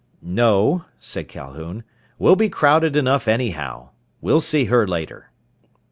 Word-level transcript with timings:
_""No," 0.19 0.85
said 0.97 1.27
Calhoun. 1.27 1.83
"We'll 2.17 2.35
be 2.35 2.49
crowded 2.49 2.97
enough 2.97 3.27
anyhow. 3.27 3.89
We'll 4.19 4.41
see 4.41 4.65
her 4.65 4.87
later." 4.87 5.29